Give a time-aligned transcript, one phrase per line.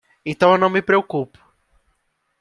[0.25, 1.37] Então eu não me preocupo